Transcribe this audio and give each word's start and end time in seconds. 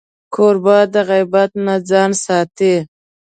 کوربه 0.33 0.77
د 0.93 0.95
غیبت 1.09 1.51
نه 1.65 1.75
ځان 1.89 2.11
ساتي. 2.25 2.75